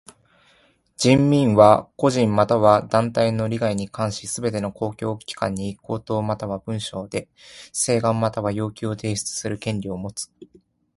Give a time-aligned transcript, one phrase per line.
[0.97, 7.29] 人民は個人または団体の利害に関しすべての公共機関に口頭または文書で
[7.71, 10.31] 請願または要求を提出する権利をもつ。